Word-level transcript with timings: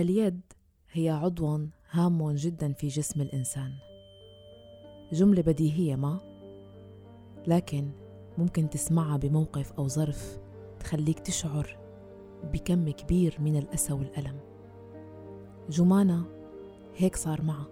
اليد 0.00 0.40
هي 0.92 1.10
عضو 1.10 1.60
هام 1.90 2.32
جدا 2.32 2.72
في 2.72 2.88
جسم 2.88 3.20
الإنسان. 3.20 3.72
جملة 5.12 5.42
بديهية 5.42 5.96
ما 5.96 6.20
لكن 7.46 7.90
ممكن 8.38 8.70
تسمعها 8.70 9.16
بموقف 9.16 9.72
أو 9.72 9.88
ظرف 9.88 10.38
تخليك 10.80 11.18
تشعر 11.18 11.78
بكم 12.52 12.90
كبير 12.90 13.36
من 13.40 13.56
الأسى 13.56 13.92
والألم. 13.92 14.40
جمانة 15.70 16.24
هيك 16.96 17.16
صار 17.16 17.42
معها. 17.42 17.68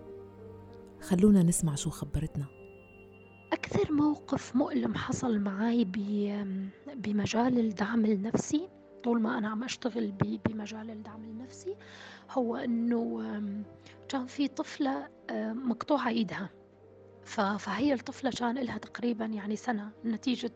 خلونا 1.00 1.42
نسمع 1.42 1.74
شو 1.74 1.90
خبرتنا. 1.90 2.46
أكثر 3.52 3.92
موقف 3.92 4.56
مؤلم 4.56 4.94
حصل 4.94 5.38
معي 5.38 5.84
بمجال 6.96 7.58
الدعم 7.58 8.04
النفسي 8.04 8.68
طول 9.06 9.20
ما 9.20 9.38
أنا 9.38 9.48
عم 9.48 9.64
أشتغل 9.64 10.12
بمجال 10.44 10.90
الدعم 10.90 11.24
النفسي 11.24 11.76
هو 12.30 12.56
إنه 12.56 13.22
كان 14.08 14.26
في 14.26 14.48
طفلة 14.48 15.08
مقطوعة 15.52 16.08
إيدها. 16.08 16.50
فهي 17.58 17.92
الطفلة 17.92 18.30
كان 18.30 18.58
لها 18.58 18.78
تقريبا 18.78 19.24
يعني 19.24 19.56
سنة. 19.56 19.90
نتيجة 20.04 20.52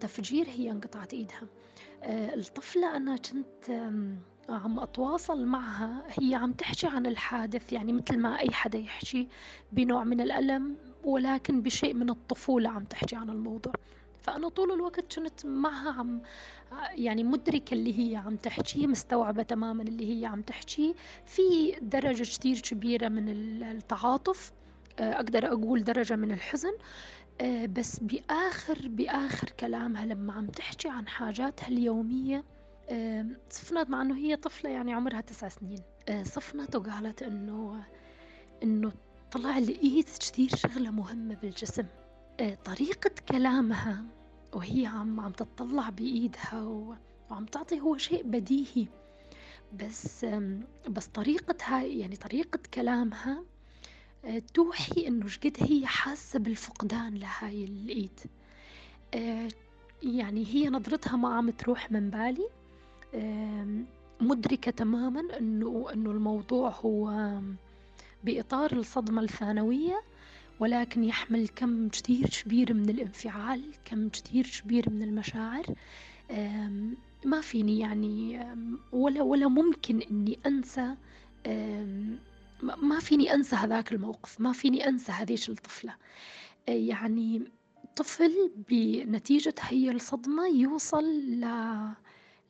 تفجير 0.00 0.46
هي 0.48 0.70
انقطعت 0.70 1.14
إيدها. 1.14 1.42
الطفلة 2.04 2.96
أنا 2.96 3.16
كنت 3.16 3.70
عم 4.48 4.80
أتواصل 4.80 5.46
معها. 5.46 6.02
هي 6.20 6.34
عم 6.34 6.52
تحكي 6.52 6.86
عن 6.86 7.06
الحادث 7.06 7.72
يعني 7.72 7.92
مثل 7.92 8.18
ما 8.18 8.38
أي 8.40 8.50
حدا 8.50 8.78
يحكي 8.78 9.28
بنوع 9.72 10.04
من 10.04 10.20
الألم 10.20 10.76
ولكن 11.04 11.62
بشيء 11.62 11.94
من 11.94 12.10
الطفولة 12.10 12.70
عم 12.70 12.84
تحكي 12.84 13.16
عن 13.16 13.30
الموضوع. 13.30 13.72
فأنا 14.22 14.48
طول 14.48 14.72
الوقت 14.72 15.14
كنت 15.18 15.46
معها 15.46 15.90
عم 15.92 16.20
يعني 16.90 17.24
مدركة 17.24 17.74
اللي 17.74 17.98
هي 18.12 18.16
عم 18.16 18.36
تحكي 18.36 18.86
مستوعبة 18.86 19.42
تماما 19.42 19.82
اللي 19.82 20.20
هي 20.20 20.26
عم 20.26 20.42
تحكي. 20.42 20.94
في 21.26 21.76
درجة 21.82 22.22
كتير 22.22 22.60
كبيرة 22.60 23.08
من 23.08 23.28
التعاطف 23.62 24.52
أقدر 24.98 25.46
أقول 25.46 25.84
درجة 25.84 26.16
من 26.16 26.32
الحزن 26.32 26.72
بس 27.72 27.98
بآخر 28.00 28.88
بآخر 28.88 29.50
كلامها 29.60 30.06
لما 30.06 30.32
عم 30.32 30.46
تحكي 30.46 30.88
عن 30.88 31.08
حاجاتها 31.08 31.68
اليومية 31.68 32.44
صفنت 33.50 33.90
مع 33.90 34.02
إنه 34.02 34.16
هي 34.16 34.36
طفلة 34.36 34.70
يعني 34.70 34.92
عمرها 34.92 35.20
تسع 35.20 35.48
سنين. 35.48 35.82
صفنت 36.22 36.76
وقالت 36.76 37.22
إنه 37.22 37.84
إنه 38.62 38.92
طلع 39.32 39.58
لقيت 39.58 40.08
كثير 40.18 40.48
شغلة 40.56 40.90
مهمة 40.90 41.34
بالجسم. 41.34 41.86
طريقة 42.64 43.10
كلامها 43.28 44.04
وهي 44.52 44.86
عم 44.86 45.20
عم 45.20 45.32
تطلع 45.32 45.88
بإيدها 45.90 46.62
وعم 47.30 47.44
تعطي 47.46 47.80
هو 47.80 47.96
شيء 47.96 48.22
بديهي. 48.22 48.86
بس 49.72 50.26
بس 50.88 51.06
طريقتها 51.06 51.82
يعني 51.82 52.16
طريقة 52.16 52.60
كلامها 52.74 53.44
توحي 54.54 55.06
إنه 55.08 55.28
شقد 55.28 55.56
هي 55.60 55.86
حاسة 55.86 56.38
بالفقدان 56.38 57.14
لهاي 57.14 57.64
الإيد. 57.64 58.20
يعني 60.02 60.46
هي 60.46 60.68
نظرتها 60.68 61.16
ما 61.16 61.34
عم 61.34 61.50
تروح 61.50 61.92
من 61.92 62.10
بالي. 62.10 62.48
مدركة 64.20 64.70
تماما 64.70 65.38
إنه 65.38 65.86
إنه 65.92 66.10
الموضوع 66.10 66.70
هو 66.70 67.32
بإطار 68.24 68.72
الصدمة 68.72 69.22
الثانوية. 69.22 70.02
ولكن 70.60 71.04
يحمل 71.04 71.48
كم 71.48 71.88
كثير 71.88 72.28
كبير 72.44 72.74
من 72.74 72.90
الانفعال 72.90 73.62
كم 73.84 74.08
كثير 74.08 74.60
كبير 74.64 74.90
من 74.90 75.02
المشاعر. 75.02 75.66
ما 77.24 77.40
فيني 77.40 77.78
يعني 77.78 78.46
ولا 78.92 79.22
ولا 79.22 79.48
ممكن 79.48 80.00
إني 80.00 80.38
أنسى 80.46 80.94
ما 82.62 82.98
فيني 83.00 83.34
أنسى 83.34 83.56
هذاك 83.56 83.92
الموقف 83.92 84.40
ما 84.40 84.52
فيني 84.52 84.88
أنسى 84.88 85.12
هذيش 85.12 85.50
الطفلة. 85.50 85.94
يعني 86.68 87.42
طفل 87.96 88.52
بنتيجة 88.70 89.54
هي 89.60 89.90
الصدمة 89.90 90.46
يوصل 90.46 91.04
ل... 91.20 91.46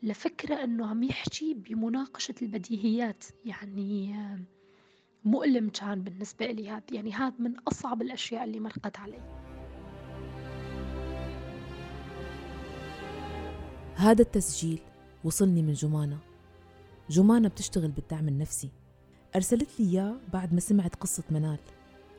لفكرة 0.02 0.64
أنه 0.64 0.86
عم 0.86 1.02
يحكي 1.02 1.54
بمناقشة 1.54 2.34
البديهيات. 2.42 3.24
يعني 3.44 4.14
مؤلم 5.24 5.68
كان 5.68 6.02
بالنسبة 6.02 6.46
لي. 6.46 6.70
هذا 6.70 6.82
يعني 6.92 7.12
هذا 7.12 7.34
من 7.38 7.54
أصعب 7.68 8.02
الأشياء 8.02 8.44
اللي 8.44 8.60
مرقت 8.60 8.98
علي. 8.98 9.20
هذا 13.94 14.22
التسجيل 14.22 14.80
وصلني 15.24 15.62
من 15.62 15.72
جمانة. 15.72 16.18
جمانة 17.10 17.48
بتشتغل 17.48 17.90
بالدعم 17.90 18.28
النفسي. 18.28 18.70
أرسلت 19.36 19.80
لي 19.80 19.90
إياه 19.90 20.16
بعد 20.32 20.54
ما 20.54 20.60
سمعت 20.60 20.94
قصة 20.94 21.22
منال 21.30 21.58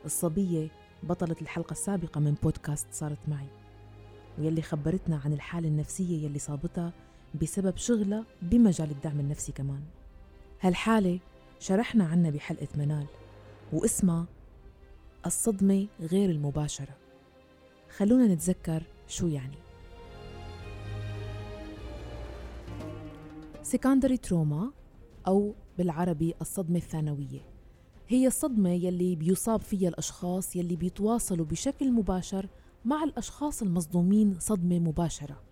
الصبية 0.04 0.68
بطلة 1.02 1.36
الحلقة 1.42 1.72
السابقة 1.72 2.20
من 2.20 2.34
بودكاست 2.42 2.86
صارت 2.92 3.18
معي 3.28 3.46
ويلي 4.38 4.62
خبرتنا 4.62 5.20
عن 5.24 5.32
الحالة 5.32 5.68
النفسية 5.68 6.24
يلي 6.24 6.38
صابتها 6.38 6.92
بسبب 7.42 7.76
شغلها 7.76 8.24
بمجال 8.42 8.90
الدعم 8.90 9.20
النفسي 9.20 9.52
كمان. 9.52 9.82
هالحالة 10.60 11.18
شرحنا 11.60 12.04
عنها 12.04 12.30
بحلقة 12.30 12.68
منال 12.76 13.06
واسمها 13.72 14.26
الصدمة 15.26 15.86
غير 16.00 16.30
المباشرة. 16.30 16.96
خلونا 17.96 18.34
نتذكر 18.34 18.82
شو 19.08 19.26
يعني. 19.26 19.56
سكندري 23.62 24.16
تروما 24.16 24.72
أو 25.26 25.54
بالعربي 25.78 26.34
الصدمة 26.40 26.76
الثانوية. 26.76 27.40
هي 28.08 28.26
الصدمة 28.26 28.70
يلي 28.70 29.16
بيصاب 29.16 29.60
فيها 29.60 29.88
الأشخاص 29.88 30.56
يلي 30.56 30.76
بيتواصلوا 30.76 31.46
بشكل 31.46 31.92
مباشر 31.92 32.48
مع 32.84 33.04
الأشخاص 33.04 33.62
المصدومين 33.62 34.36
صدمة 34.38 34.78
مباشرة 34.78 35.42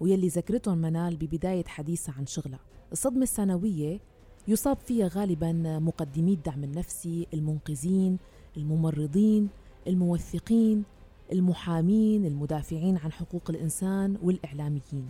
ويلي 0.00 0.28
ذكرتهم 0.28 0.78
منال 0.78 1.16
ببداية 1.16 1.64
حديثها 1.64 2.14
عن 2.18 2.26
شغلها. 2.26 2.60
الصدمة 2.92 3.22
الثانوية 3.22 4.00
يصاب 4.48 4.76
فيها 4.76 5.08
غالبا 5.08 5.52
مقدمي 5.78 6.32
الدعم 6.32 6.64
النفسي 6.64 7.26
المنقذين 7.34 8.18
الممرضين 8.56 9.48
الموثقين 9.86 10.84
المحامين 11.32 12.26
المدافعين 12.26 12.96
عن 12.96 13.12
حقوق 13.12 13.42
الإنسان 13.50 14.16
والإعلاميين. 14.22 15.08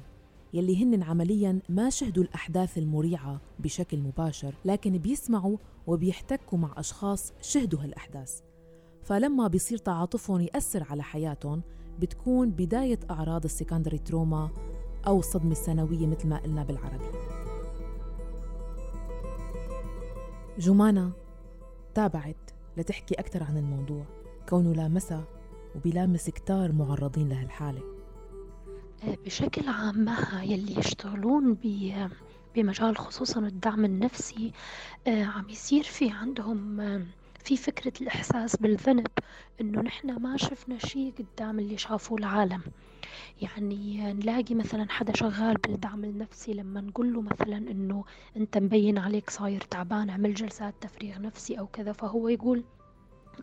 يلي 0.54 0.84
هن 0.84 1.02
عمليا 1.02 1.60
ما 1.68 1.90
شهدوا 1.90 2.24
الأحداث 2.24 2.78
المريعة 2.78 3.40
بشكل 3.58 3.98
مباشر 3.98 4.54
لكن 4.64 4.98
بيسمعوا 4.98 5.56
وبيحتكوا 5.86 6.58
مع 6.58 6.74
أشخاص 6.76 7.32
شهدوا 7.42 7.80
هالأحداث. 7.80 8.40
فلما 9.02 9.48
بيصير 9.48 9.78
تعاطفهم 9.78 10.40
يأثر 10.40 10.86
على 10.90 11.02
حياتهم 11.02 11.62
بتكون 12.00 12.50
بداية 12.50 12.98
أعراض 13.10 13.44
السكندري 13.44 13.98
تروما 13.98 14.50
أو 15.06 15.18
الصدمة 15.18 15.52
الثانوية 15.52 16.06
مثل 16.06 16.28
ما 16.28 16.38
قلنا 16.38 16.64
بالعربي. 16.64 17.27
جمانة 20.58 21.12
تابعت 21.94 22.50
لتحكي 22.76 23.14
أكثر 23.14 23.42
عن 23.42 23.56
الموضوع. 23.56 24.04
كونه 24.48 24.72
لامسها 24.72 25.24
وبيلامس 25.76 26.30
كتار 26.30 26.72
معرضين 26.72 27.28
لهالحالة 27.28 27.82
بشكل 29.24 29.68
عام 29.68 30.08
يلي 30.42 30.78
يشتغلون 30.78 31.56
بمجال 32.54 32.96
خصوصا 32.96 33.40
الدعم 33.40 33.84
النفسي 33.84 34.52
آه، 35.06 35.24
عم 35.24 35.48
يصير 35.48 35.84
في 35.84 36.10
عندهم 36.10 36.80
آه، 36.80 37.02
في 37.44 37.56
فكرة 37.56 37.92
الإحساس 38.00 38.56
بالذنب 38.56 39.06
إنه 39.60 39.80
نحن 39.80 40.22
ما 40.22 40.36
شفنا 40.36 40.78
شيء 40.78 41.14
قدام 41.18 41.58
اللي 41.58 41.76
شافوه 41.76 42.18
العالم. 42.18 42.60
يعني 43.42 44.12
نلاقي 44.12 44.54
مثلا 44.54 44.86
حدا 44.90 45.12
شغال 45.16 45.56
بالدعم 45.56 46.04
النفسي 46.04 46.52
لما 46.52 46.80
نقول 46.80 47.12
له 47.12 47.20
مثلا 47.20 47.56
إنه 47.56 48.04
أنت 48.36 48.58
مبين 48.58 48.98
عليك 48.98 49.30
صاير 49.30 49.60
تعبان 49.60 50.10
اعمل 50.10 50.34
جلسات 50.34 50.74
تفريغ 50.80 51.20
نفسي 51.20 51.58
أو 51.58 51.66
كذا 51.66 51.92
فهو 51.92 52.28
يقول 52.28 52.64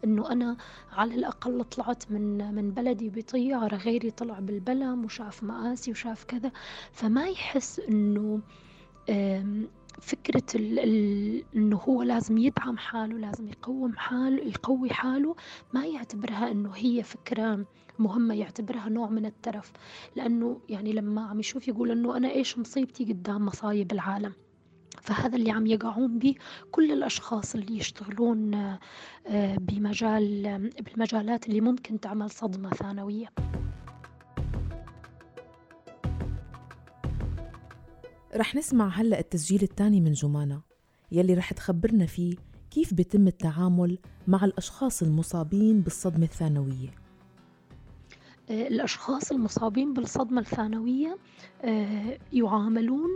إنه 0.04 0.32
أنا 0.32 0.58
على 0.92 1.16
الأقل 1.16 1.64
طلعت 1.64 2.12
من 2.12 2.56
من 2.56 2.72
بلدي 2.72 3.10
بطيارة 3.10 3.76
غيري 3.76 4.12
طلع 4.12 4.40
بالبلم 4.40 5.06
وشاف 5.06 5.44
مآسي 5.44 5.92
وشاف 5.92 6.24
كذا. 6.24 6.52
فما 6.92 7.28
يحس 7.28 7.80
إنه 7.80 8.42
فكرة 10.02 10.44
إنه 11.56 11.78
هو 11.78 12.04
لازم 12.04 12.38
يدعم 12.38 12.78
حاله 12.78 13.18
لازم 13.18 13.48
يقوم 13.48 13.98
حاله 13.98 14.44
يقوي 14.44 14.90
حاله 14.90 15.36
ما 15.74 15.86
يعتبرها 15.86 16.52
إنه 16.52 16.72
هي 16.76 17.04
فكرة 17.04 17.66
مهمة 18.00 18.36
يعتبرها 18.36 18.90
نوع 18.90 19.10
من 19.10 19.26
الترف. 19.26 19.72
لأنه 20.16 20.62
يعني 20.70 20.94
لما 20.94 21.22
عم 21.22 21.40
يشوف 21.40 21.68
يقول 21.68 21.92
إنه 21.92 22.18
أنا 22.18 22.32
إيش 22.32 22.58
مصيبتي 22.58 23.06
قدام 23.06 23.46
مصايب 23.46 23.92
العالم. 23.92 24.34
فهذا 25.02 25.36
اللي 25.36 25.52
عم 25.52 25.68
يقعون 25.68 26.20
به 26.20 26.36
كل 26.72 26.92
الأشخاص 26.92 27.56
اللي 27.56 27.78
يشتغلون 27.78 28.54
آه، 29.28 29.58
بمجال 29.58 30.70
بالمجالات 30.82 31.48
اللي 31.48 31.62
ممكن 31.62 32.00
تعمل 32.00 32.30
صدمة 32.30 32.70
ثانوية. 32.70 33.28
رح 38.36 38.56
نسمع 38.56 38.88
هلأ 38.88 39.20
التسجيل 39.20 39.64
الثاني 39.64 40.02
من 40.02 40.12
جمانة 40.12 40.62
يلي 41.12 41.34
رح 41.34 41.54
تخبرنا 41.54 42.06
فيه 42.06 42.36
كيف 42.72 42.94
بيتم 42.94 43.28
التعامل 43.28 43.98
مع 44.28 44.46
الأشخاص 44.46 45.02
المصابين 45.02 45.82
بالصدمة 45.82 46.24
الثانوية. 46.24 46.90
آه، 48.50 48.68
الأشخاص 48.68 49.32
المصابين 49.32 49.94
بالصدمة 49.94 50.42
الثانوية 50.42 51.18
آه، 51.64 52.18
يعاملون 52.34 53.10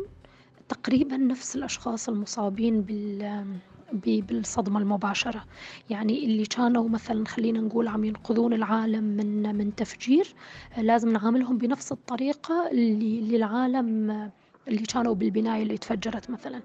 تقريبا 0.69 1.17
نفس 1.17 1.55
الأشخاص 1.55 2.09
المصابين 2.09 2.81
بال 2.81 3.45
بالصدمة 3.93 4.79
المباشرة. 4.79 5.45
يعني 5.89 6.25
اللي 6.25 6.45
كانوا 6.45 6.89
مثلا 6.89 7.25
خلينا 7.25 7.59
نقول 7.59 7.87
عم 7.87 8.03
ينقذون 8.03 8.53
العالم 8.53 9.03
من 9.03 9.55
من 9.55 9.75
تفجير 9.75 10.35
لازم 10.77 11.09
نعاملهم 11.09 11.57
بنفس 11.57 11.91
الطريقة 11.91 12.69
اللي 12.71 13.21
للعالم 13.21 14.11
اللي 14.69 14.85
كانوا 14.85 15.15
بالبناية 15.15 15.63
اللي 15.63 15.77
تفجرت 15.77 16.29
مثلا. 16.29 16.61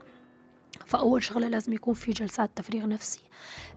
فأول 0.86 1.22
شغلة 1.22 1.48
لازم 1.48 1.72
يكون 1.72 1.94
في 1.94 2.12
جلسات 2.12 2.50
تفريغ 2.56 2.86
نفسي. 2.86 3.20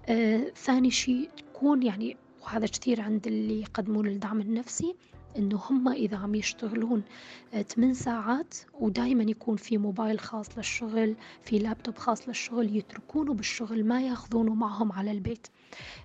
آه، 0.06 0.52
ثاني 0.56 0.92
شيء 0.92 1.30
تكون 1.38 1.84
يعني 1.84 2.18
وهذا 2.44 2.68
كثير 2.68 3.02
عند 3.02 3.28
اللي 3.28 3.62
يقدمون 3.62 4.08
الدعم 4.08 4.42
النفسي 4.42 4.96
إنه 5.38 5.62
هم 5.70 5.88
إذا 5.88 6.18
عم 6.18 6.36
يشتغلون 6.36 7.04
8 7.52 7.92
آه، 7.92 7.94
ساعات 7.94 8.56
ودائما 8.80 9.24
يكون 9.24 9.56
في 9.56 9.78
موبايل 9.78 10.20
خاص 10.20 10.58
للشغل 10.58 11.16
في 11.44 11.60
لابتوب 11.60 11.98
خاص 11.98 12.28
للشغل 12.28 12.78
يتركونه 12.78 13.34
بالشغل 13.34 13.86
ما 13.86 14.02
ياخذونه 14.02 14.54
معهم 14.54 14.92
على 14.92 15.12
البيت. 15.12 15.48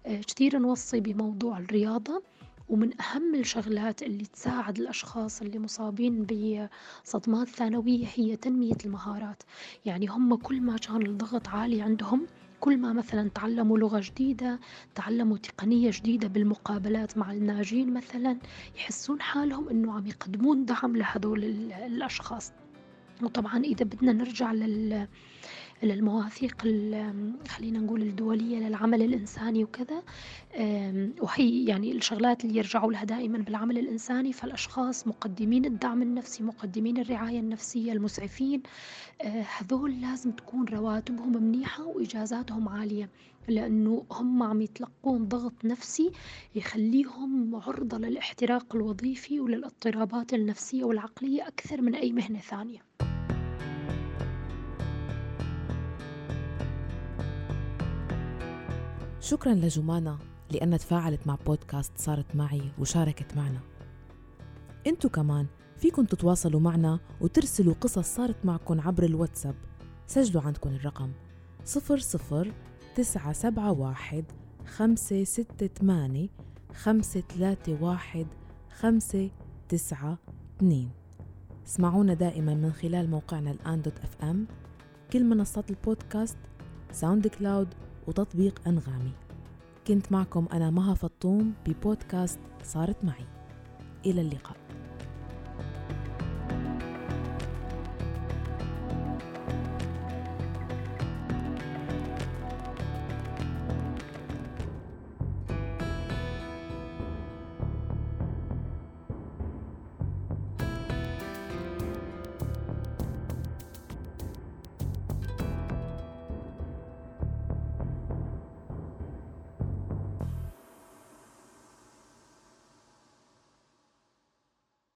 آه، 0.06 0.20
كثير 0.20 0.58
نوصي 0.58 1.00
بموضوع 1.00 1.58
الرياضة. 1.58 2.22
ومن 2.72 3.00
أهم 3.00 3.34
الشغلات 3.34 4.02
اللي 4.02 4.24
تساعد 4.24 4.78
الأشخاص 4.78 5.42
اللي 5.42 5.58
مصابين 5.58 6.26
بصدمات 6.26 7.48
ثانوية 7.48 8.06
هي 8.14 8.36
تنمية 8.36 8.76
المهارات. 8.84 9.42
يعني 9.84 10.06
هم 10.06 10.34
كل 10.34 10.60
ما 10.60 10.76
كان 10.76 11.02
الضغط 11.02 11.48
عالي 11.48 11.82
عندهم 11.82 12.26
كل 12.60 12.78
ما 12.78 12.92
مثلا 12.92 13.28
تعلموا 13.28 13.78
لغة 13.78 14.00
جديدة 14.04 14.60
تعلموا 14.94 15.38
تقنية 15.38 15.90
جديدة 15.90 16.28
بالمقابلات 16.28 17.18
مع 17.18 17.32
الناجين 17.32 17.94
مثلا 17.94 18.38
يحسون 18.76 19.20
حالهم 19.20 19.68
أنه 19.68 19.92
عم 19.92 20.06
يقدمون 20.06 20.64
دعم 20.64 20.96
لهذول 20.96 21.44
الأشخاص. 21.72 22.52
وطبعا 23.22 23.58
إذا 23.58 23.84
بدنا 23.84 24.12
نرجع 24.12 24.52
لل 24.52 25.08
للمواثيق 25.82 26.62
خلينا 27.48 27.78
نقول 27.78 28.02
الدولية 28.02 28.58
للعمل 28.58 29.02
الإنساني 29.02 29.64
وكذا. 29.64 30.02
وهي 31.20 31.64
يعني 31.64 31.92
الشغلات 31.92 32.44
اللي 32.44 32.58
يرجعوا 32.58 32.92
لها 32.92 33.04
دائما 33.04 33.38
بالعمل 33.38 33.78
الإنساني 33.78 34.32
فالأشخاص 34.32 35.06
مقدمين 35.06 35.64
الدعم 35.64 36.02
النفسي 36.02 36.42
مقدمين 36.42 36.98
الرعاية 36.98 37.40
النفسية 37.40 37.92
المسعفين. 37.92 38.62
أه، 39.22 39.44
هذول 39.58 40.00
لازم 40.00 40.30
تكون 40.30 40.68
رواتبهم 40.68 41.32
منيحة 41.32 41.84
وإجازاتهم 41.84 42.68
عالية 42.68 43.08
لأنه 43.48 44.04
هم 44.10 44.42
عم 44.42 44.60
يتلقون 44.60 45.28
ضغط 45.28 45.64
نفسي 45.64 46.10
يخليهم 46.54 47.56
عرضة 47.56 47.98
للاحتراق 47.98 48.76
الوظيفي 48.76 49.40
وللاضطرابات 49.40 50.34
النفسية 50.34 50.84
والعقلية 50.84 51.48
أكثر 51.48 51.80
من 51.80 51.94
أي 51.94 52.12
مهنة 52.12 52.38
ثانية. 52.38 53.11
شكرا 59.22 59.54
لجمانة 59.54 60.18
لأنها 60.50 60.78
تفاعلت 60.78 61.26
مع 61.26 61.36
بودكاست 61.46 61.92
صارت 61.96 62.36
معي 62.36 62.62
وشاركت 62.78 63.36
معنا. 63.36 63.60
إنتو 64.86 65.08
كمان 65.08 65.46
فيكن 65.76 66.06
تتواصلوا 66.06 66.60
معنا 66.60 67.00
وترسلوا 67.20 67.74
قصص 67.80 68.14
صارت 68.14 68.44
معكم 68.44 68.80
عبر 68.80 69.02
الواتساب. 69.02 69.54
سجلوا 70.06 70.42
عندكم 70.42 70.70
الرقم 70.70 71.10
صفر 71.64 71.98
صفر 71.98 72.52
تسعة 72.94 73.32
سبعة 73.32 73.72
واحد 73.72 74.24
خمسة 74.66 75.24
ستة 75.24 75.66
ثمانية 75.66 76.28
خمسة 76.74 77.20
ثلاثة 77.20 77.78
واحد 77.80 78.26
خمسة 78.78 79.30
تسعة 79.68 80.18
اثنين. 80.56 80.90
اسمعونا 81.66 82.14
دائما 82.14 82.54
من 82.54 82.72
خلال 82.72 83.10
موقعنا 83.10 83.50
الآن 83.50 83.82
dot 83.82 83.98
FM 83.98 84.46
كل 85.12 85.24
منصات 85.24 85.70
البودكاست 85.70 86.36
SoundCloud 86.92 87.68
وتطبيق 88.06 88.60
أنغامي. 88.66 89.12
كنت 89.86 90.12
معكم 90.12 90.46
أنا 90.52 90.70
مها 90.70 90.94
فطوم 90.94 91.54
ببودكاست 91.66 92.38
صارت 92.64 93.04
معي. 93.04 93.26
إلى 94.06 94.20
اللقاء. 94.20 94.56